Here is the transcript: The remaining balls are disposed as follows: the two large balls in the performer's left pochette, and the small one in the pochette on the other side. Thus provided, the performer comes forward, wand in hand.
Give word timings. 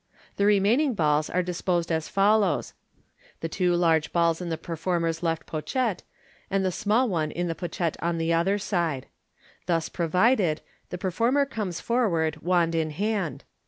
The 0.37 0.47
remaining 0.47 0.95
balls 0.95 1.29
are 1.29 1.43
disposed 1.43 1.91
as 1.91 2.09
follows: 2.09 2.73
the 3.41 3.47
two 3.47 3.75
large 3.75 4.11
balls 4.11 4.41
in 4.41 4.49
the 4.49 4.57
performer's 4.57 5.21
left 5.21 5.45
pochette, 5.45 6.01
and 6.49 6.65
the 6.65 6.71
small 6.71 7.07
one 7.07 7.29
in 7.29 7.47
the 7.47 7.53
pochette 7.53 7.97
on 8.01 8.17
the 8.17 8.33
other 8.33 8.57
side. 8.57 9.05
Thus 9.67 9.89
provided, 9.89 10.61
the 10.89 10.97
performer 10.97 11.45
comes 11.45 11.79
forward, 11.79 12.37
wand 12.41 12.73
in 12.73 12.89
hand. 12.89 13.43